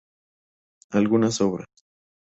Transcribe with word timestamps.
Algunas 0.89 1.41
obras 1.41 1.67